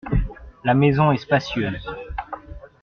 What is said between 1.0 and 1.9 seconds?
est spacieuse.